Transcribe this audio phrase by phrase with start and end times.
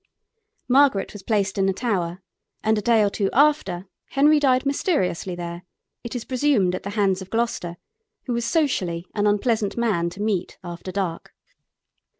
[0.67, 2.23] Margaret was placed in the Tower,
[2.63, 5.61] and a day or two after Henry died mysteriously there,
[6.03, 7.77] it is presumed at the hands of Gloucester,
[8.23, 11.35] who was socially an unpleasant man to meet after dark.